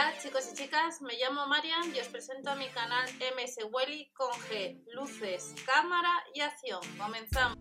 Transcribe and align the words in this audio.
Hola 0.00 0.14
chicos 0.18 0.48
y 0.50 0.56
chicas, 0.56 1.02
me 1.02 1.12
llamo 1.18 1.46
Marian 1.46 1.94
y 1.94 2.00
os 2.00 2.08
presento 2.08 2.48
a 2.48 2.54
mi 2.54 2.66
canal 2.68 3.06
MS 3.36 3.66
Welly 3.70 4.10
con 4.14 4.30
G, 4.30 4.82
luces, 4.94 5.54
cámara 5.66 6.08
y 6.32 6.40
acción. 6.40 6.80
Comenzamos. 6.98 7.58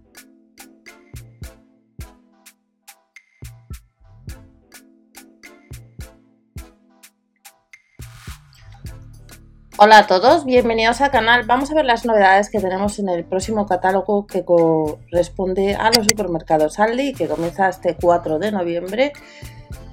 Hola 9.78 9.98
a 9.98 10.08
todos, 10.08 10.46
bienvenidos 10.46 11.02
al 11.02 11.12
canal. 11.12 11.46
Vamos 11.46 11.72
a 11.72 11.74
ver 11.74 11.84
las 11.84 12.06
novedades 12.06 12.50
que 12.50 12.62
tenemos 12.62 13.00
en 13.00 13.10
el 13.10 13.26
próximo 13.26 13.66
catálogo 13.66 14.28
que 14.28 14.46
corresponde 14.46 15.76
a 15.76 15.92
los 15.92 16.08
supermercados 16.08 16.80
Aldi, 16.80 17.14
que 17.16 17.28
comienza 17.28 17.68
este 17.68 17.98
4 18.02 18.40
de 18.40 18.52
noviembre. 18.54 19.12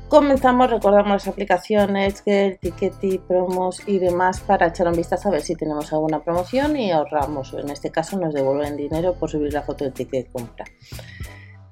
Comenzamos, 0.09 0.70
recordamos 0.70 1.12
las 1.12 1.27
aplicaciones, 1.27 2.22
el 2.27 2.61
y 3.02 3.18
promos 3.18 3.82
y 3.89 3.98
demás 3.98 4.39
para 4.39 4.68
echar 4.68 4.86
un 4.86 4.94
vistazo 4.94 5.29
a 5.29 5.32
ver 5.32 5.43
si 5.43 5.57
tenemos 5.57 5.93
alguna 5.93 6.22
promoción 6.22 6.76
y 6.76 6.93
ahorramos. 6.93 7.54
En 7.54 7.71
este 7.71 7.90
caso 7.90 8.16
nos 8.16 8.32
devuelven 8.32 8.77
dinero 8.77 9.14
por 9.14 9.30
subir 9.30 9.53
la 9.53 9.63
foto 9.63 9.82
del 9.82 9.93
ticket 9.93 10.27
de 10.27 10.32
compra. 10.32 10.64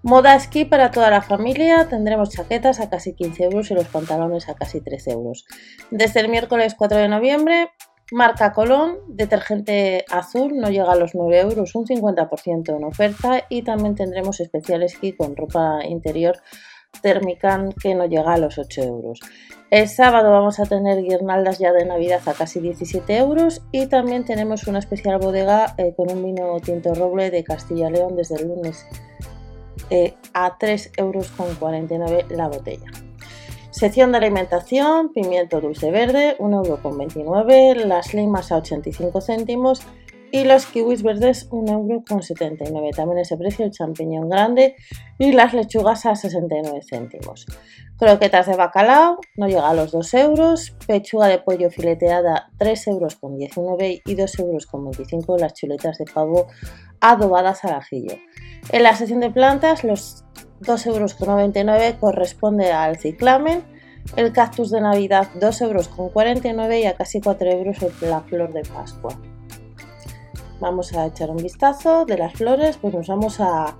Moda 0.02 0.34
esquí 0.34 0.64
para 0.64 0.90
toda 0.90 1.10
la 1.10 1.22
familia, 1.22 1.88
tendremos 1.88 2.30
chaquetas 2.30 2.80
a 2.80 2.90
casi 2.90 3.14
15 3.14 3.44
euros 3.44 3.70
y 3.70 3.74
los 3.74 3.86
pantalones 3.86 4.48
a 4.48 4.54
casi 4.54 4.80
13 4.80 5.12
euros. 5.12 5.46
Desde 5.92 6.18
el 6.18 6.28
miércoles 6.28 6.74
4 6.76 6.98
de 6.98 7.08
noviembre 7.08 7.70
Marca 8.12 8.52
Colón, 8.52 8.98
detergente 9.08 10.04
azul, 10.10 10.58
no 10.58 10.68
llega 10.68 10.92
a 10.92 10.96
los 10.96 11.14
9 11.14 11.40
euros, 11.40 11.74
un 11.74 11.86
50% 11.86 12.76
en 12.76 12.84
oferta 12.84 13.44
y 13.48 13.62
también 13.62 13.94
tendremos 13.94 14.40
especial 14.40 14.82
esquí 14.82 15.12
con 15.12 15.36
ropa 15.36 15.78
interior 15.88 16.36
térmica 17.00 17.62
que 17.80 17.94
no 17.94 18.06
llega 18.06 18.34
a 18.34 18.38
los 18.38 18.58
8 18.58 18.82
euros. 18.82 19.20
El 19.70 19.88
sábado 19.88 20.30
vamos 20.30 20.60
a 20.60 20.66
tener 20.66 21.02
guirnaldas 21.02 21.58
ya 21.58 21.72
de 21.72 21.84
Navidad 21.84 22.20
a 22.26 22.32
casi 22.32 22.60
17 22.60 23.16
euros 23.16 23.62
y 23.72 23.86
también 23.86 24.24
tenemos 24.24 24.66
una 24.66 24.78
especial 24.78 25.18
bodega 25.18 25.74
eh, 25.78 25.94
con 25.96 26.10
un 26.10 26.22
vino 26.22 26.60
tinto 26.60 26.94
roble 26.94 27.30
de 27.30 27.42
Castilla 27.42 27.90
León 27.90 28.14
desde 28.14 28.36
el 28.36 28.48
lunes 28.48 28.86
eh, 29.90 30.14
a 30.32 30.58
3,49 30.58 30.90
euros 30.98 32.30
la 32.30 32.48
botella. 32.48 32.90
Sección 33.70 34.12
de 34.12 34.18
alimentación, 34.18 35.12
pimiento 35.12 35.60
dulce 35.60 35.90
verde, 35.90 36.36
1,29€, 36.38 37.84
las 37.86 38.14
limas 38.14 38.52
a 38.52 38.58
85 38.58 39.20
céntimos 39.20 39.82
y 40.34 40.42
los 40.42 40.66
kiwis 40.66 41.04
verdes 41.04 41.48
1,79€. 41.50 42.96
También 42.96 43.18
ese 43.18 43.36
precio 43.36 43.64
el 43.64 43.70
champiñón 43.70 44.28
grande 44.28 44.74
y 45.16 45.30
las 45.30 45.54
lechugas 45.54 46.06
a 46.06 46.16
69 46.16 46.80
céntimos. 46.82 47.46
Croquetas 47.96 48.48
de 48.48 48.56
bacalao, 48.56 49.20
no 49.36 49.46
llega 49.46 49.70
a 49.70 49.74
los 49.74 49.92
2 49.92 50.14
euros. 50.14 50.74
Pechuga 50.88 51.28
de 51.28 51.38
pollo 51.38 51.70
fileteada 51.70 52.50
3,19 52.58 52.88
euros 52.88 53.16
y 54.04 54.16
2,25 54.16 55.12
euros 55.12 55.40
las 55.40 55.54
chuletas 55.54 55.98
de 55.98 56.04
pavo 56.12 56.48
adobadas 56.98 57.64
al 57.64 57.74
ajillo. 57.74 58.16
En 58.72 58.82
la 58.82 58.96
sección 58.96 59.20
de 59.20 59.30
plantas, 59.30 59.84
los 59.84 60.24
2,99 60.62 60.88
euros 60.88 61.94
corresponde 62.00 62.72
al 62.72 62.98
ciclamen, 62.98 63.62
el 64.16 64.32
cactus 64.32 64.72
de 64.72 64.80
Navidad 64.80 65.28
2,49 65.36 66.44
euros 66.44 66.74
y 66.74 66.86
a 66.86 66.96
casi 66.96 67.20
4 67.20 67.50
euros 67.52 67.76
la 68.02 68.20
flor 68.22 68.52
de 68.52 68.62
Pascua. 68.62 69.16
Vamos 70.60 70.94
a 70.94 71.06
echar 71.06 71.30
un 71.30 71.36
vistazo 71.36 72.04
de 72.04 72.16
las 72.16 72.32
flores, 72.34 72.78
pues 72.78 72.94
nos 72.94 73.08
vamos 73.08 73.40
a, 73.40 73.76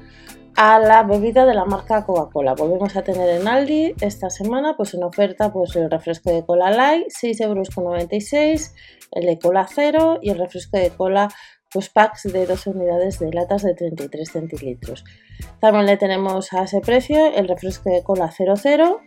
la 0.56 1.02
bebida 1.02 1.46
de 1.46 1.54
la 1.54 1.64
marca 1.64 2.04
Coca-Cola. 2.04 2.54
Volvemos 2.54 2.94
a 2.96 3.02
tener 3.02 3.28
en 3.40 3.48
Aldi 3.48 3.94
esta 4.00 4.30
semana, 4.30 4.76
pues 4.76 4.94
en 4.94 5.02
oferta, 5.02 5.52
pues 5.52 5.74
el 5.76 5.90
refresco 5.90 6.30
de 6.30 6.44
cola 6.44 6.70
light, 6.70 7.06
6,96 7.08 7.42
euros, 7.42 8.74
el 9.12 9.26
de 9.26 9.38
cola 9.38 9.66
cero 9.68 10.18
y 10.22 10.30
el 10.30 10.38
refresco 10.38 10.76
de 10.76 10.90
cola 10.90 11.28
pues 11.74 11.88
packs 11.88 12.22
de 12.22 12.46
12 12.46 12.70
unidades 12.70 13.18
de 13.18 13.32
latas 13.32 13.64
de 13.64 13.74
33 13.74 14.30
centilitros. 14.30 15.04
También 15.60 15.86
le 15.86 15.96
tenemos 15.96 16.52
a 16.52 16.62
ese 16.62 16.80
precio 16.80 17.34
el 17.34 17.48
refresco 17.48 17.90
de 17.90 18.04
cola 18.04 18.30
00 18.30 19.00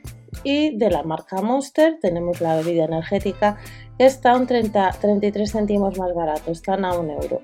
y 0.43 0.77
de 0.77 0.91
la 0.91 1.03
marca 1.03 1.41
Monster 1.41 1.97
tenemos 2.01 2.41
la 2.41 2.57
bebida 2.57 2.83
energética 2.83 3.57
está 3.97 4.35
un 4.35 4.47
30, 4.47 4.91
33 5.01 5.51
céntimos 5.51 5.97
más 5.97 6.13
barato, 6.13 6.51
están 6.51 6.85
a 6.85 6.97
1 6.97 7.13
euro. 7.21 7.41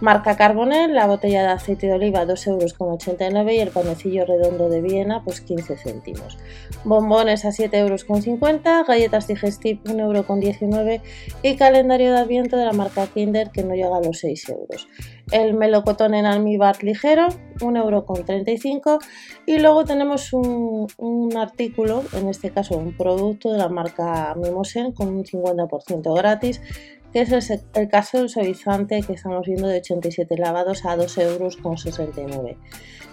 Marca 0.00 0.36
Carbonel, 0.36 0.94
la 0.94 1.06
botella 1.06 1.42
de 1.42 1.48
aceite 1.48 1.86
de 1.86 1.94
oliva 1.94 2.24
2,89 2.24 3.36
euros 3.36 3.52
y 3.52 3.58
el 3.58 3.68
panecillo 3.70 4.26
redondo 4.26 4.68
de 4.68 4.80
Viena 4.82 5.22
pues 5.24 5.40
15 5.40 5.76
céntimos. 5.76 6.38
Bombones 6.84 7.44
a 7.44 7.48
7,50 7.48 7.74
euros, 7.78 8.06
galletas 8.86 9.26
Digestive 9.26 9.80
1,19 9.84 10.92
euro 10.92 11.02
y 11.42 11.56
calendario 11.56 12.12
de 12.12 12.18
adviento 12.18 12.56
de 12.56 12.64
la 12.64 12.72
marca 12.72 13.06
Kinder 13.06 13.50
que 13.50 13.62
no 13.62 13.74
llega 13.74 13.96
a 13.96 14.00
los 14.00 14.18
6 14.18 14.48
euros 14.50 14.86
el 15.30 15.54
melocotón 15.54 16.14
en 16.14 16.24
almíbar 16.24 16.82
ligero, 16.84 17.28
1,35€ 17.58 18.98
y 19.44 19.58
luego 19.58 19.84
tenemos 19.84 20.32
un, 20.32 21.36
artículo, 21.36 22.04
en 22.12 22.28
este 22.28 22.50
caso 22.50 22.76
un 22.76 22.96
producto 22.96 23.52
de 23.52 23.58
la 23.58 23.68
marca 23.68 24.34
Mimosen 24.36 24.92
con 24.92 25.08
un 25.08 25.24
50% 25.24 25.95
gratis 26.02 26.60
que 27.12 27.22
es 27.22 27.50
el, 27.74 27.88
caso 27.88 28.18
del 28.18 28.28
suavizante 28.28 29.00
que 29.00 29.14
estamos 29.14 29.46
viendo 29.46 29.68
de 29.68 29.78
87 29.78 30.36
lavados 30.36 30.84
a 30.84 30.96
2,69€. 30.96 32.56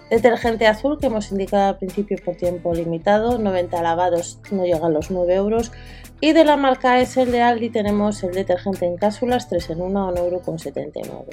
Detergente 0.09 0.67
azul 0.67 0.99
que 0.99 1.07
hemos 1.07 1.31
indicado 1.31 1.69
al 1.69 1.77
principio 1.77 2.17
por 2.23 2.35
tiempo 2.35 2.73
limitado, 2.73 3.37
90 3.37 3.81
lavados 3.81 4.41
no 4.51 4.65
llega 4.65 4.87
a 4.87 4.89
los 4.89 5.09
9 5.09 5.35
euros. 5.35 5.71
Y 6.19 6.33
de 6.33 6.43
la 6.43 6.57
marca 6.57 6.99
es 6.99 7.15
el 7.17 7.31
de 7.31 7.41
Aldi 7.41 7.69
tenemos 7.69 8.21
el 8.23 8.33
detergente 8.33 8.85
en 8.85 8.97
cápsulas 8.97 9.47
3 9.47 9.69
en 9.69 9.81
1 9.81 10.09
a 10.09 10.13
1,79€. 10.13 11.25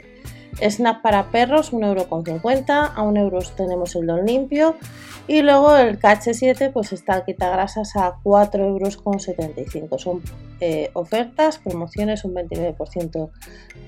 Snap 0.58 1.02
para 1.02 1.30
perros, 1.30 1.72
1,50€, 1.72 2.92
a 2.94 3.02
1 3.02 3.20
euro 3.20 3.38
tenemos 3.56 3.94
el 3.96 4.06
don 4.06 4.26
limpio 4.26 4.76
y 5.26 5.42
luego 5.42 5.76
el 5.76 5.98
KH7 5.98 6.72
pues 6.72 6.92
está 6.92 7.24
quita 7.24 7.50
grasas 7.50 7.96
a 7.96 8.16
4,75€. 8.22 9.98
Son 9.98 10.22
eh, 10.60 10.90
ofertas, 10.94 11.58
promociones, 11.58 12.24
un 12.24 12.34
29% 12.34 13.30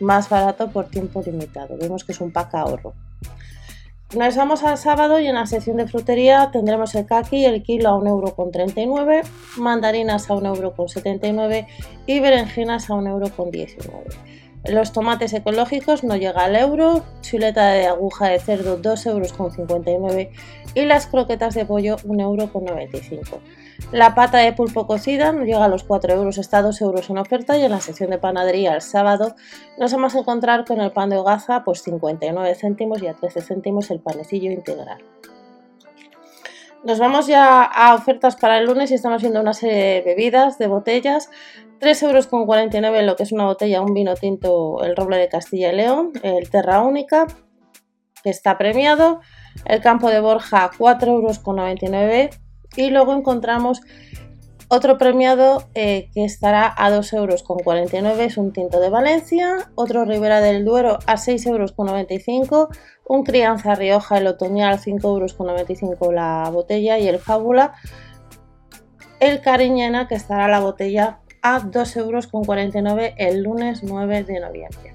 más 0.00 0.28
barato 0.28 0.70
por 0.70 0.88
tiempo 0.88 1.22
limitado. 1.24 1.76
Vemos 1.76 2.04
que 2.04 2.12
es 2.12 2.20
un 2.20 2.32
pack 2.32 2.54
ahorro. 2.54 2.94
Nos 4.16 4.36
vamos 4.36 4.62
al 4.62 4.76
sábado 4.76 5.18
y 5.20 5.26
en 5.26 5.36
la 5.36 5.46
sección 5.46 5.78
de 5.78 5.88
frutería 5.88 6.50
tendremos 6.52 6.94
el 6.94 7.06
kaki, 7.06 7.46
el 7.46 7.62
kilo 7.62 7.88
a 7.88 7.98
1,39€, 7.98 9.26
mandarinas 9.56 10.30
a 10.30 10.34
1,79€ 10.34 11.66
y 12.06 12.20
berenjenas 12.20 12.90
a 12.90 12.94
1,19€. 12.94 14.41
Los 14.64 14.92
tomates 14.92 15.32
ecológicos 15.32 16.04
no 16.04 16.16
llega 16.16 16.44
al 16.44 16.54
euro, 16.54 17.02
chuleta 17.20 17.70
de 17.72 17.86
aguja 17.86 18.28
de 18.28 18.38
cerdo 18.38 18.80
2,59 18.80 19.88
euros 19.88 20.28
y 20.74 20.84
las 20.84 21.08
croquetas 21.08 21.54
de 21.54 21.64
pollo 21.64 21.96
1,95 21.96 23.12
euros. 23.12 23.40
La 23.90 24.14
pata 24.14 24.38
de 24.38 24.52
pulpo 24.52 24.86
cocida 24.86 25.32
no 25.32 25.44
llega 25.44 25.64
a 25.64 25.68
los 25.68 25.82
4 25.82 26.14
euros, 26.14 26.38
está 26.38 26.62
2 26.62 26.80
euros 26.80 27.10
en 27.10 27.18
oferta 27.18 27.58
y 27.58 27.64
en 27.64 27.72
la 27.72 27.80
sección 27.80 28.10
de 28.10 28.18
panadería 28.18 28.74
el 28.74 28.82
sábado 28.82 29.34
nos 29.78 29.92
vamos 29.92 30.14
a 30.14 30.20
encontrar 30.20 30.64
con 30.64 30.80
el 30.80 30.92
pan 30.92 31.10
de 31.10 31.16
hogaza 31.16 31.64
pues 31.64 31.82
59 31.82 32.54
céntimos 32.54 33.02
y 33.02 33.08
a 33.08 33.14
13 33.14 33.40
céntimos 33.42 33.90
el 33.90 33.98
panecillo 33.98 34.52
integral. 34.52 35.02
Nos 36.84 36.98
vamos 36.98 37.28
ya 37.28 37.62
a 37.62 37.94
ofertas 37.94 38.34
para 38.34 38.59
el 38.59 38.66
lunes 38.66 38.91
y 38.91 38.94
estamos 38.94 39.22
viendo 39.22 39.41
una 39.41 39.53
serie 39.53 39.76
de 39.76 40.00
bebidas, 40.00 40.59
de 40.59 40.66
botellas. 40.66 41.31
3,49 41.81 42.84
euros 42.84 43.04
lo 43.04 43.15
que 43.15 43.22
es 43.22 43.31
una 43.31 43.44
botella, 43.44 43.81
un 43.81 43.94
vino 43.94 44.15
tinto, 44.15 44.82
el 44.82 44.97
roble 44.97 45.16
de 45.19 45.28
Castilla 45.28 45.72
y 45.72 45.76
León, 45.76 46.10
el 46.25 46.50
Terra 46.50 46.81
Única, 46.81 47.28
que 48.25 48.31
está 48.31 48.59
premiado. 48.59 49.21
El 49.65 49.81
campo 49.81 50.09
de 50.09 50.21
Borja, 50.21 50.72
4,99 50.76 51.92
euros. 51.92 52.38
Y 52.76 52.91
luego 52.91 53.15
encontramos 53.15 53.81
otro 54.75 54.97
premiado 54.97 55.69
eh, 55.75 56.09
que 56.15 56.25
estará 56.25 56.66
a 56.66 56.91
2,49 56.91 57.95
euros, 57.95 58.19
es 58.21 58.39
un 58.39 58.54
tinto 58.54 58.80
de 58.80 58.89
Valencia. 58.89 59.71
Otro 59.74 60.07
Ribera 60.07 60.41
del 60.41 60.65
Duero 60.65 60.98
a 61.04 61.16
6,95 61.16 61.47
euros. 62.51 62.69
Un 63.04 63.22
Crianza 63.22 63.74
Rioja, 63.74 64.16
el 64.16 64.27
otoñal, 64.27 64.78
5,95 64.78 65.04
euros 65.04 66.15
la 66.15 66.48
botella. 66.51 66.98
Y 66.98 67.07
el 67.07 67.19
Fábula, 67.19 67.74
el 69.21 69.42
Cariñena, 69.42 70.09
que 70.09 70.15
estará 70.15 70.48
la 70.48 70.60
botella 70.60 71.21
a 71.42 71.60
2,49 71.60 71.98
euros 71.98 73.15
el 73.18 73.42
lunes 73.42 73.83
9 73.83 74.25
de 74.25 74.41
noviembre. 74.41 74.95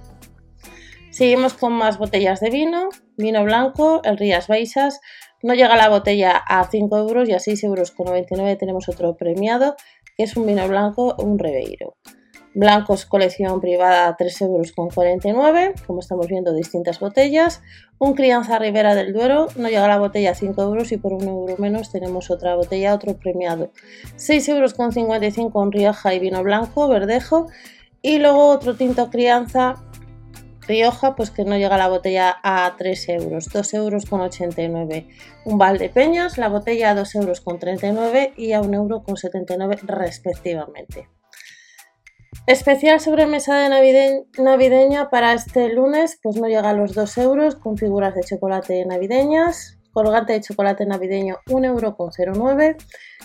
Seguimos 1.11 1.53
con 1.53 1.73
más 1.73 1.99
botellas 1.99 2.39
de 2.39 2.49
vino. 2.49 2.89
Vino 3.15 3.43
blanco, 3.43 4.01
el 4.03 4.17
Rías 4.17 4.47
Baixas, 4.47 5.01
no 5.43 5.53
llega 5.53 5.75
la 5.75 5.89
botella 5.89 6.37
a 6.37 6.67
5 6.69 6.97
euros 6.97 7.29
y 7.29 7.33
a 7.33 7.37
6,99 7.37 7.63
euros 7.63 8.57
tenemos 8.57 8.89
otro 8.89 9.15
premiado, 9.15 9.75
que 10.15 10.23
es 10.23 10.35
un 10.35 10.45
vino 10.45 10.67
blanco, 10.67 11.15
un 11.19 11.37
Rebeiro. 11.37 11.95
Blancos 12.53 13.05
colección 13.05 13.61
privada 13.61 14.17
3,49 14.17 15.25
euros, 15.27 15.81
como 15.85 15.99
estamos 15.99 16.27
viendo 16.27 16.53
distintas 16.53 16.99
botellas. 16.99 17.61
Un 17.99 18.15
crianza 18.15 18.57
Ribera 18.57 18.95
del 18.95 19.13
Duero, 19.13 19.47
no 19.57 19.69
llega 19.69 19.87
la 19.87 19.99
botella 19.99 20.31
a 20.31 20.33
5 20.33 20.59
euros 20.63 20.91
y 20.91 20.97
por 20.97 21.13
un 21.13 21.27
euro 21.27 21.55
menos 21.59 21.91
tenemos 21.91 22.31
otra 22.31 22.55
botella, 22.55 22.95
otro 22.95 23.15
premiado. 23.15 23.69
6,55 24.15 24.49
euros 24.49 24.73
con 25.53 25.71
Rioja 25.71 26.15
y 26.15 26.19
vino 26.19 26.41
blanco, 26.41 26.87
verdejo. 26.87 27.45
Y 28.01 28.17
luego 28.17 28.47
otro 28.47 28.75
tinto 28.75 29.11
crianza 29.11 29.75
Rioja, 30.67 31.15
pues 31.15 31.31
que 31.31 31.45
no 31.45 31.57
llega 31.57 31.77
la 31.77 31.87
botella 31.87 32.37
a 32.43 32.75
3 32.77 33.09
euros, 33.09 33.49
2 33.51 33.73
euros 33.75 34.05
con 34.05 34.21
89. 34.21 35.07
Un 35.45 35.57
balde 35.57 35.89
Peñas, 35.89 36.37
la 36.37 36.49
botella 36.49 36.91
a 36.91 36.95
2 36.95 37.15
euros 37.15 37.41
con 37.41 37.57
39 37.57 38.33
y 38.35 38.51
a 38.51 38.61
1 38.61 38.75
euro 38.75 39.03
con 39.03 39.15
79 39.15 39.77
respectivamente. 39.83 41.09
Especial 42.45 42.99
sobremesa 42.99 43.57
de 43.57 44.25
navideña 44.37 45.09
para 45.09 45.33
este 45.33 45.69
lunes, 45.69 46.19
pues 46.21 46.37
no 46.37 46.47
llega 46.47 46.69
a 46.69 46.73
los 46.73 46.93
2 46.93 47.17
euros 47.17 47.55
con 47.55 47.77
figuras 47.77 48.15
de 48.15 48.23
chocolate 48.23 48.85
navideñas, 48.85 49.77
colgante 49.91 50.33
de 50.33 50.41
chocolate 50.41 50.85
navideño 50.85 51.37
1,09 51.47 51.65
euro 51.65 52.77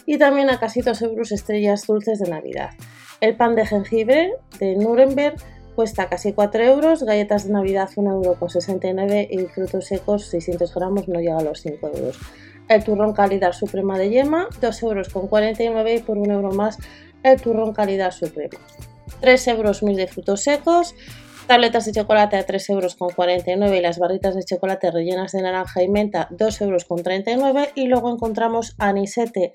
y 0.06 0.18
también 0.18 0.50
a 0.50 0.58
casi 0.58 0.80
2 0.80 1.02
euros 1.02 1.32
estrellas 1.32 1.86
dulces 1.86 2.18
de 2.18 2.30
Navidad. 2.30 2.70
El 3.20 3.36
pan 3.36 3.54
de 3.54 3.66
jengibre 3.66 4.32
de 4.58 4.74
Nuremberg 4.76 5.36
cuesta 5.74 6.08
casi 6.08 6.32
4 6.32 6.62
euros, 6.62 7.02
galletas 7.02 7.46
de 7.46 7.52
Navidad 7.52 7.88
1,69 7.94 9.28
euro 9.30 9.44
y 9.44 9.46
frutos 9.46 9.86
secos 9.86 10.26
600 10.26 10.74
gramos 10.74 11.08
no 11.08 11.20
llega 11.20 11.38
a 11.38 11.42
los 11.42 11.60
5 11.60 11.88
euros. 11.88 12.18
El 12.68 12.84
turrón 12.84 13.12
calidad 13.12 13.52
suprema 13.52 13.98
de 13.98 14.10
yema 14.10 14.48
2,49 14.60 15.60
euros 15.60 15.90
y 15.94 15.98
por 16.02 16.18
1 16.18 16.32
euro 16.32 16.52
más 16.52 16.78
el 17.22 17.40
turrón 17.40 17.72
calidad 17.72 18.10
suprema. 18.12 18.58
3 19.20 19.48
euros 19.48 19.82
mil 19.82 19.96
de 19.96 20.06
frutos 20.06 20.42
secos, 20.42 20.94
tabletas 21.46 21.86
de 21.86 21.92
chocolate 21.92 22.36
a 22.36 22.46
3 22.46 22.70
euros 22.70 22.94
con 22.94 23.10
49 23.10 23.76
y 23.76 23.80
las 23.80 23.98
barritas 23.98 24.34
de 24.34 24.44
chocolate 24.44 24.90
rellenas 24.90 25.32
de 25.32 25.42
naranja 25.42 25.82
y 25.82 25.88
menta 25.88 26.28
2 26.30 26.60
euros 26.62 26.84
con 26.84 27.02
39 27.02 27.70
y 27.74 27.86
luego 27.86 28.12
encontramos 28.12 28.74
anisete 28.78 29.52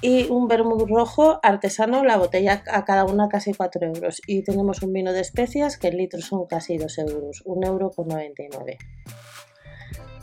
y 0.00 0.30
un 0.30 0.48
vermut 0.48 0.88
rojo 0.88 1.38
artesano, 1.42 2.04
la 2.04 2.16
botella 2.16 2.62
a 2.70 2.84
cada 2.84 3.04
una 3.04 3.28
casi 3.28 3.52
4 3.52 3.86
euros 3.86 4.20
y 4.26 4.42
tenemos 4.42 4.82
un 4.82 4.92
vino 4.92 5.12
de 5.12 5.20
especias 5.20 5.76
que 5.76 5.88
el 5.88 5.96
litro 5.96 6.20
son 6.20 6.46
casi 6.46 6.78
2 6.78 6.98
euros, 6.98 7.42
1 7.44 7.66
euro 7.66 7.90
con 7.90 8.08
99. 8.08 8.78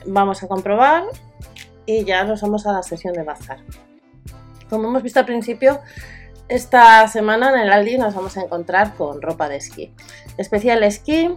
Vamos 0.06 0.44
a 0.44 0.48
comprobar 0.48 1.04
y 1.86 2.04
ya 2.04 2.24
nos 2.24 2.42
vamos 2.42 2.66
a 2.66 2.74
la 2.74 2.84
sesión 2.84 3.14
de 3.14 3.24
bazar. 3.24 3.60
Como 4.70 4.88
hemos 4.88 5.04
visto 5.04 5.20
al 5.20 5.26
principio, 5.26 5.80
esta 6.48 7.08
semana 7.08 7.50
en 7.54 7.60
el 7.62 7.72
Aldi 7.72 7.98
nos 7.98 8.16
vamos 8.16 8.38
a 8.38 8.42
encontrar 8.42 8.96
con 8.96 9.22
ropa 9.22 9.50
de 9.50 9.58
esquí. 9.58 9.94
Especial 10.38 10.84
esquí, 10.84 11.36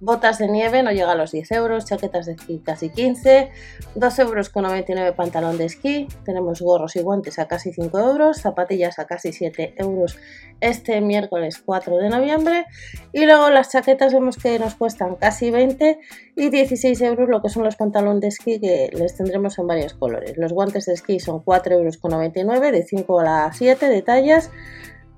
botas 0.00 0.38
de 0.38 0.48
nieve 0.48 0.82
no 0.82 0.90
llega 0.90 1.12
a 1.12 1.14
los 1.14 1.30
10 1.32 1.52
euros, 1.52 1.84
chaquetas 1.84 2.26
de 2.26 2.32
esquí 2.32 2.58
casi 2.58 2.88
15, 2.88 3.50
2 3.94 4.18
euros 4.18 4.48
con 4.48 4.64
99 4.64 5.12
pantalón 5.12 5.58
de 5.58 5.66
esquí, 5.66 6.08
tenemos 6.24 6.60
gorros 6.60 6.96
y 6.96 7.02
guantes 7.02 7.38
a 7.38 7.46
casi 7.46 7.72
5 7.72 7.98
euros, 7.98 8.40
zapatillas 8.40 8.98
a 8.98 9.06
casi 9.06 9.32
7 9.32 9.74
euros 9.76 10.18
este 10.60 11.00
miércoles 11.00 11.62
4 11.64 11.98
de 11.98 12.08
noviembre 12.08 12.66
y 13.12 13.26
luego 13.26 13.50
las 13.50 13.70
chaquetas 13.70 14.12
vemos 14.12 14.36
que 14.36 14.58
nos 14.58 14.74
cuestan 14.74 15.16
casi 15.16 15.50
20 15.50 15.98
y 16.36 16.48
16 16.48 17.00
euros 17.02 17.28
lo 17.28 17.42
que 17.42 17.50
son 17.50 17.64
los 17.64 17.76
pantalones 17.76 18.20
de 18.20 18.28
esquí 18.28 18.58
que 18.58 18.90
les 18.92 19.16
tendremos 19.16 19.58
en 19.58 19.66
varios 19.66 19.94
colores. 19.94 20.36
Los 20.36 20.52
guantes 20.52 20.86
de 20.86 20.94
esquí 20.94 21.20
son 21.20 21.40
4 21.40 21.74
euros 21.74 21.98
con 21.98 22.12
99 22.12 22.72
de 22.72 22.82
5 22.82 23.20
a 23.20 23.24
la 23.24 23.52
7 23.52 23.88
de 23.88 24.02
tallas. 24.02 24.50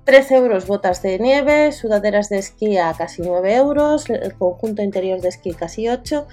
13 0.05 0.35
euros 0.35 0.67
botas 0.67 1.01
de 1.01 1.17
nieve, 1.17 1.71
sudaderas 1.71 2.29
de 2.29 2.37
esquí 2.37 2.77
a 2.77 2.93
casi 2.93 3.21
9 3.21 3.55
euros, 3.55 4.09
el 4.09 4.33
conjunto 4.33 4.81
interior 4.81 5.21
de 5.21 5.29
esquí 5.29 5.53
casi 5.53 5.87
8 5.87 6.27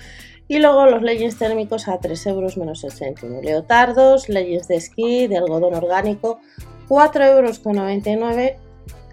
y 0.49 0.59
luego 0.59 0.87
los 0.87 1.03
leggings 1.03 1.39
térmicos 1.39 1.87
a 1.87 2.01
3 2.01 2.27
euros 2.27 2.57
menos 2.57 2.83
el 2.83 2.91
céntimo. 2.91 3.41
Leotardos, 3.41 4.29
leggings 4.29 4.67
de 4.67 4.77
esquí 4.77 5.29
de 5.29 5.39
algodón 5.39 5.75
orgánico 5.75 6.41
4 6.89 7.25
euros 7.25 7.61
con 7.61 7.77
99 7.77 8.59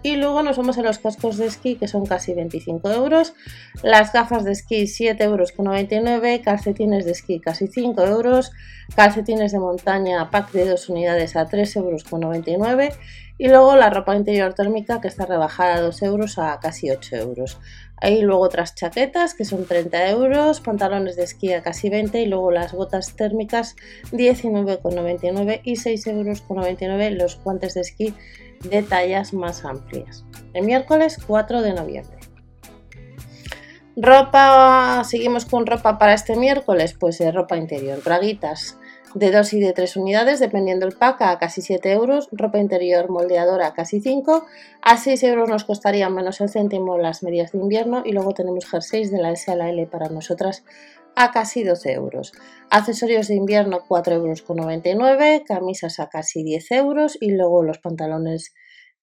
y 0.02 0.16
luego 0.16 0.42
nos 0.42 0.56
vamos 0.56 0.78
a 0.78 0.82
los 0.82 0.98
cascos 0.98 1.36
de 1.36 1.46
esquí 1.46 1.76
que 1.76 1.86
son 1.86 2.06
casi 2.06 2.34
25 2.34 2.90
euros, 2.90 3.34
las 3.82 4.12
gafas 4.12 4.44
de 4.44 4.52
esquí 4.52 4.86
7 4.88 5.22
euros 5.22 5.52
con 5.52 5.66
99, 5.66 6.40
calcetines 6.40 7.04
de 7.04 7.12
esquí 7.12 7.40
casi 7.40 7.68
5 7.68 8.02
euros, 8.02 8.50
calcetines 8.96 9.52
de 9.52 9.60
montaña 9.60 10.30
pack 10.30 10.52
de 10.52 10.68
2 10.68 10.88
unidades 10.88 11.36
a 11.36 11.46
3 11.46 11.76
euros 11.76 12.04
con 12.04 12.20
99 12.20 12.90
y 13.38 13.48
luego 13.48 13.76
la 13.76 13.88
ropa 13.88 14.16
interior 14.16 14.52
térmica 14.52 15.00
que 15.00 15.08
está 15.08 15.24
rebajada 15.24 15.76
a 15.76 15.80
2 15.80 16.02
euros 16.02 16.38
a 16.38 16.58
casi 16.60 16.90
8 16.90 17.16
euros. 17.16 17.58
Hay 18.00 18.20
luego 18.20 18.42
otras 18.42 18.74
chaquetas 18.74 19.34
que 19.34 19.44
son 19.44 19.64
30 19.64 20.10
euros, 20.10 20.60
pantalones 20.60 21.16
de 21.16 21.24
esquí 21.24 21.52
a 21.52 21.62
casi 21.62 21.88
20 21.88 22.20
y 22.20 22.26
luego 22.26 22.50
las 22.50 22.72
botas 22.72 23.14
térmicas 23.14 23.76
19,99 24.12 25.60
y 25.64 25.76
6 25.76 26.06
euros 26.08 26.42
con 26.42 26.58
99 26.58 27.12
los 27.12 27.42
guantes 27.42 27.74
de 27.74 27.80
esquí 27.80 28.14
de 28.62 28.82
tallas 28.82 29.32
más 29.32 29.64
amplias. 29.64 30.24
El 30.52 30.66
miércoles 30.66 31.18
4 31.26 31.62
de 31.62 31.74
noviembre. 31.74 32.18
Ropa, 33.96 35.02
seguimos 35.04 35.44
con 35.44 35.66
ropa 35.66 35.98
para 35.98 36.14
este 36.14 36.36
miércoles, 36.36 36.94
pues 36.98 37.18
de 37.18 37.32
ropa 37.32 37.56
interior, 37.56 38.00
braguitas 38.04 38.78
de 39.14 39.30
2 39.30 39.52
y 39.54 39.60
de 39.60 39.72
3 39.72 39.96
unidades, 39.96 40.40
dependiendo 40.40 40.86
el 40.86 40.94
pack, 40.94 41.22
a 41.22 41.38
casi 41.38 41.62
7 41.62 41.90
euros, 41.92 42.28
ropa 42.32 42.58
interior 42.58 43.10
moldeadora 43.10 43.68
a 43.68 43.74
casi 43.74 44.00
5, 44.00 44.46
a 44.82 44.96
6 44.96 45.22
euros 45.24 45.48
nos 45.48 45.64
costarían 45.64 46.14
menos 46.14 46.40
el 46.40 46.48
céntimo 46.48 46.98
las 46.98 47.22
medias 47.22 47.52
de 47.52 47.58
invierno 47.58 48.02
y 48.04 48.12
luego 48.12 48.34
tenemos 48.34 48.66
jerseys 48.66 49.10
de 49.10 49.18
la 49.18 49.32
S 49.32 49.50
a 49.50 49.56
la 49.56 49.70
L 49.70 49.86
para 49.86 50.08
nosotras 50.08 50.64
a 51.14 51.32
casi 51.32 51.64
12 51.64 51.92
euros. 51.92 52.32
Accesorios 52.70 53.28
de 53.28 53.34
invierno 53.34 53.80
4,99 53.88 54.86
euros, 54.86 55.42
camisas 55.46 55.98
a 56.00 56.08
casi 56.08 56.44
10 56.44 56.70
euros 56.72 57.18
y 57.20 57.32
luego 57.32 57.62
los 57.62 57.78
pantalones 57.78 58.54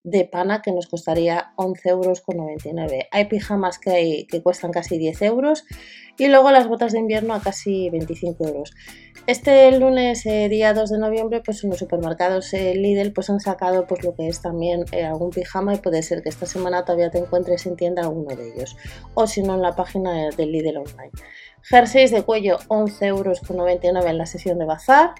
de 0.05 0.23
pana 0.25 0.61
que 0.61 0.71
nos 0.71 0.87
costaría 0.87 1.51
11,99 1.57 1.89
euros. 1.89 2.21
Hay 3.11 3.25
pijamas 3.25 3.79
que, 3.79 3.89
hay, 3.89 4.27
que 4.27 4.41
cuestan 4.41 4.71
casi 4.71 4.97
10 4.99 5.21
euros 5.23 5.65
y 6.17 6.27
luego 6.27 6.51
las 6.51 6.67
botas 6.67 6.93
de 6.93 6.99
invierno 6.99 7.33
a 7.33 7.41
casi 7.41 7.89
25 7.89 8.47
euros. 8.47 8.73
Este 9.25 9.77
lunes, 9.77 10.23
eh, 10.27 10.47
día 10.47 10.75
2 10.75 10.91
de 10.91 10.99
noviembre, 10.99 11.41
pues 11.43 11.63
en 11.63 11.71
los 11.71 11.79
supermercados 11.79 12.53
eh, 12.53 12.75
Lidl 12.75 13.11
pues 13.13 13.31
han 13.31 13.39
sacado 13.39 13.87
pues 13.87 14.03
lo 14.03 14.13
que 14.13 14.27
es 14.27 14.41
también 14.41 14.85
eh, 14.91 15.03
algún 15.03 15.31
pijama 15.31 15.73
y 15.73 15.77
puede 15.77 16.03
ser 16.03 16.21
que 16.21 16.29
esta 16.29 16.45
semana 16.45 16.85
todavía 16.85 17.09
te 17.09 17.17
encuentres 17.17 17.65
en 17.65 17.75
tienda 17.75 18.03
alguno 18.03 18.35
de 18.35 18.53
ellos 18.53 18.77
o 19.15 19.25
si 19.25 19.41
no 19.41 19.55
en 19.55 19.63
la 19.63 19.75
página 19.75 20.29
de 20.29 20.45
Lidl 20.45 20.77
online. 20.77 21.11
Jerseys 21.63 22.11
de 22.11 22.21
cuello 22.21 22.59
11,99 22.67 23.07
euros 23.07 23.41
en 24.05 24.17
la 24.19 24.25
sesión 24.27 24.59
de 24.59 24.65
bazar. 24.65 25.15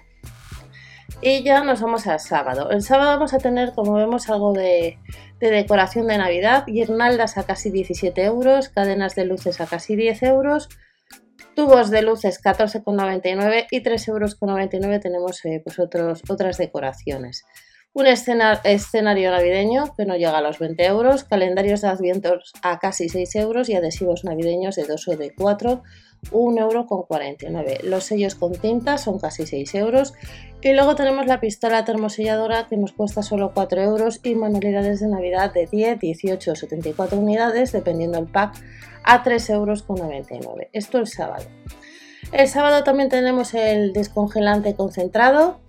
Y 1.22 1.42
ya 1.42 1.64
nos 1.64 1.80
vamos 1.80 2.06
al 2.06 2.20
sábado. 2.20 2.70
El 2.70 2.82
sábado 2.82 3.10
vamos 3.12 3.32
a 3.32 3.38
tener, 3.38 3.72
como 3.72 3.94
vemos, 3.94 4.28
algo 4.28 4.52
de, 4.52 4.98
decoración 5.40 6.06
de 6.06 6.18
Navidad. 6.18 6.64
Guirnaldas 6.66 7.38
a 7.38 7.44
casi 7.44 7.70
17 7.70 8.22
euros, 8.22 8.68
cadenas 8.68 9.14
de 9.14 9.24
luces 9.24 9.60
a 9.60 9.66
casi 9.66 9.96
10 9.96 10.22
euros, 10.24 10.68
tubos 11.54 11.90
de 11.90 12.02
luces 12.02 12.42
14,99 12.42 13.66
y 13.70 13.82
3,99 13.82 14.08
euros 14.08 15.00
tenemos 15.00 15.44
eh, 15.46 15.62
pues 15.64 15.78
otras 15.78 16.58
decoraciones. 16.58 17.44
Un 17.94 18.06
escenario 18.06 19.30
navideño 19.30 19.94
que 19.96 20.04
no 20.04 20.16
llega 20.16 20.36
a 20.36 20.42
los 20.42 20.58
20 20.58 20.84
euros, 20.84 21.24
calendarios 21.24 21.80
de 21.80 21.88
advientos 21.88 22.52
a 22.62 22.78
casi 22.78 23.08
6 23.08 23.36
euros 23.36 23.70
y 23.70 23.74
adhesivos 23.74 24.22
navideños 24.22 24.76
de 24.76 24.84
2 24.84 25.08
o 25.08 25.16
de 25.16 25.34
4 25.34 25.82
1,49 26.30 27.44
euro. 27.54 27.64
Los 27.84 28.04
sellos 28.04 28.34
con 28.34 28.52
tinta 28.52 28.98
son 28.98 29.18
casi 29.18 29.46
6 29.46 29.74
euros. 29.76 30.14
Y 30.62 30.72
luego 30.72 30.96
tenemos 30.96 31.26
la 31.26 31.40
pistola 31.40 31.84
termoselladora 31.84 32.66
que 32.66 32.76
nos 32.76 32.92
cuesta 32.92 33.22
solo 33.22 33.52
4 33.54 33.82
euros 33.82 34.20
y 34.24 34.34
manualidades 34.34 35.00
de 35.00 35.08
Navidad 35.08 35.52
de 35.52 35.66
10, 35.66 36.00
18 36.00 36.52
o 36.52 36.56
74 36.56 37.18
unidades, 37.18 37.72
dependiendo 37.72 38.18
del 38.18 38.26
pack, 38.26 38.54
a 39.04 39.22
3,99 39.22 39.52
euros. 39.52 40.66
Esto 40.72 40.98
el 40.98 41.06
sábado. 41.06 41.44
El 42.32 42.48
sábado 42.48 42.82
también 42.82 43.08
tenemos 43.08 43.54
el 43.54 43.92
descongelante 43.92 44.74
concentrado, 44.74 45.60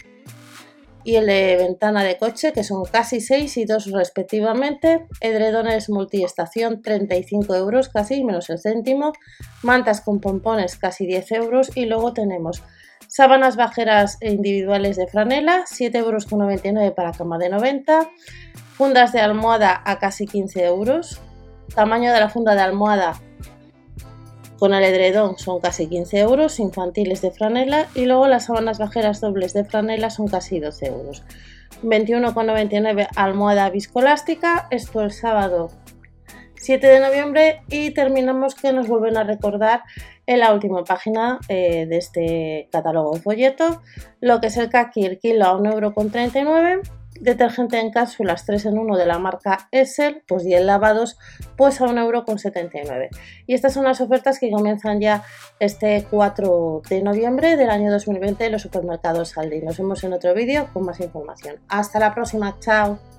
y 1.07 1.15
el 1.15 1.27
de 1.27 1.55
ventana 1.55 2.03
de 2.03 2.17
coche, 2.17 2.51
que 2.51 2.65
son 2.65 2.83
casi 2.83 3.21
6 3.21 3.55
y 3.55 3.63
2 3.63 3.93
respectivamente. 3.93 5.07
Edredones 5.21 5.89
multiestación, 5.89 6.81
35 6.81 7.55
euros 7.55 7.87
casi, 7.87 8.25
menos 8.25 8.49
el 8.49 8.59
céntimo. 8.59 9.13
Mantas 9.63 10.01
con 10.01 10.19
pompones, 10.19 10.75
casi 10.75 11.07
10 11.07 11.31
euros. 11.31 11.71
Y 11.77 11.85
luego 11.85 12.11
tenemos 12.11 12.61
sábanas 13.07 13.55
bajeras 13.55 14.17
individuales 14.19 14.97
de 14.97 15.07
franela, 15.07 15.63
7,99 15.63 15.95
euros 15.95 16.93
para 16.93 17.13
cama 17.13 17.37
de 17.37 17.51
90. 17.51 18.09
Fundas 18.73 19.13
de 19.13 19.21
almohada 19.21 19.81
a 19.85 19.99
casi 19.99 20.25
15 20.25 20.65
euros. 20.65 21.21
Tamaño 21.73 22.11
de 22.11 22.19
la 22.19 22.27
funda 22.27 22.53
de 22.53 22.61
almohada 22.63 23.13
con 24.59 24.73
el 24.73 24.83
edredón 24.83 25.37
son 25.37 25.59
casi 25.59 25.87
15 25.87 26.19
euros, 26.19 26.59
infantiles 26.59 27.21
de 27.21 27.31
franela 27.31 27.87
y 27.95 28.05
luego 28.05 28.27
las 28.27 28.45
sábanas 28.45 28.79
bajeras 28.79 29.21
dobles 29.21 29.53
de 29.53 29.65
franela 29.65 30.09
son 30.09 30.27
casi 30.27 30.59
12 30.59 30.87
euros. 30.87 31.23
21,99 31.83 33.07
almohada 33.15 33.69
viscolástica, 33.69 34.67
esto 34.71 35.01
el 35.01 35.11
sábado 35.11 35.69
7 36.55 36.85
de 36.87 36.99
noviembre 36.99 37.61
y 37.69 37.91
terminamos 37.91 38.55
que 38.55 38.73
nos 38.73 38.87
vuelven 38.87 39.17
a 39.17 39.23
recordar 39.23 39.83
en 40.25 40.39
la 40.39 40.53
última 40.53 40.83
página 40.83 41.39
eh, 41.47 41.85
de 41.85 41.97
este 41.97 42.67
catálogo 42.71 43.13
de 43.13 43.21
folleto 43.21 43.81
lo 44.19 44.41
que 44.41 44.47
es 44.47 44.57
el 44.57 44.69
kaki 44.69 45.05
el 45.05 45.19
kilo 45.19 45.45
a 45.45 45.57
1,39€, 45.57 46.81
detergente 47.21 47.79
en 47.79 47.91
cápsulas 47.91 48.45
3 48.45 48.67
en 48.67 48.77
1 48.77 48.97
de 48.97 49.05
la 49.05 49.19
marca 49.19 49.67
Essel, 49.71 50.23
pues 50.27 50.43
10 50.43 50.63
lavados, 50.63 51.17
pues 51.55 51.81
a 51.81 51.85
1,79€. 51.85 53.09
Y 53.45 53.53
estas 53.53 53.73
son 53.73 53.83
las 53.83 54.01
ofertas 54.01 54.39
que 54.39 54.51
comienzan 54.51 54.99
ya 54.99 55.23
este 55.59 56.05
4 56.09 56.81
de 56.89 57.01
noviembre 57.01 57.57
del 57.57 57.69
año 57.69 57.91
2020 57.91 58.45
en 58.45 58.51
los 58.51 58.61
supermercados 58.61 59.37
Aldi. 59.37 59.61
Nos 59.61 59.77
vemos 59.77 60.03
en 60.03 60.13
otro 60.13 60.33
vídeo 60.33 60.69
con 60.73 60.85
más 60.85 60.99
información. 60.99 61.57
Hasta 61.67 61.99
la 61.99 62.13
próxima, 62.13 62.57
chao. 62.59 63.16